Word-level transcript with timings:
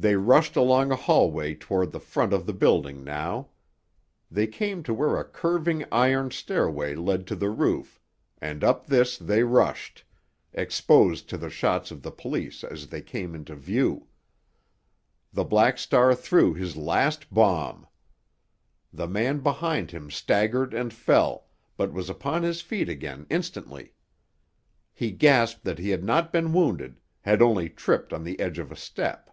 They 0.00 0.14
rushed 0.14 0.54
along 0.54 0.92
a 0.92 0.96
hallway 0.96 1.56
toward 1.56 1.90
the 1.90 1.98
front 1.98 2.32
of 2.32 2.46
the 2.46 2.52
building 2.52 3.02
now. 3.02 3.48
They 4.30 4.46
came 4.46 4.84
to 4.84 4.94
where 4.94 5.18
a 5.18 5.24
curving 5.24 5.84
iron 5.90 6.30
stairway 6.30 6.94
led 6.94 7.26
to 7.26 7.34
the 7.34 7.50
roof, 7.50 7.98
and 8.40 8.62
up 8.62 8.86
this 8.86 9.18
they 9.18 9.42
rushed, 9.42 10.04
exposed 10.52 11.28
to 11.30 11.36
the 11.36 11.50
shots 11.50 11.90
of 11.90 12.02
the 12.02 12.12
police 12.12 12.62
as 12.62 12.86
they 12.86 13.02
came 13.02 13.34
into 13.34 13.56
view. 13.56 14.06
The 15.32 15.42
Black 15.42 15.78
Star 15.78 16.14
threw 16.14 16.54
his 16.54 16.76
last 16.76 17.34
bomb. 17.34 17.84
The 18.92 19.08
man 19.08 19.40
behind 19.40 19.90
him 19.90 20.12
staggered 20.12 20.74
and 20.74 20.94
fell, 20.94 21.46
but 21.76 21.92
was 21.92 22.08
upon 22.08 22.44
his 22.44 22.60
feet 22.60 22.88
again 22.88 23.26
instantly. 23.30 23.94
He 24.94 25.10
gasped 25.10 25.64
that 25.64 25.80
he 25.80 25.88
had 25.90 26.04
not 26.04 26.32
been 26.32 26.52
wounded, 26.52 27.00
had 27.22 27.42
only 27.42 27.68
tripped 27.68 28.12
on 28.12 28.22
the 28.22 28.38
edge 28.38 28.60
of 28.60 28.70
a 28.70 28.76
step. 28.76 29.24